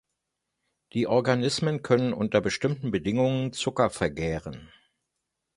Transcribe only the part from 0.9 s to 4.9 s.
Die Organismen können unter bestimmten Bedingungen Zucker vergären.